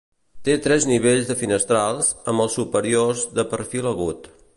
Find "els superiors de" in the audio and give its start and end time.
2.45-3.47